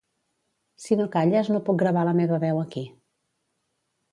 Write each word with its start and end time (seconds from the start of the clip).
Si 0.85 0.95
no 1.01 1.05
calles 1.15 1.51
no 1.55 1.61
puc 1.67 1.79
gravar 1.83 2.07
la 2.09 2.15
meva 2.21 2.41
veu 2.45 2.63
aquí. 2.63 2.87